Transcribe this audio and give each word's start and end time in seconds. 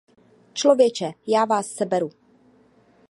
Člověče, 0.53 1.11
já 1.27 1.45
vás 1.45 1.67
seberu! 1.67 2.09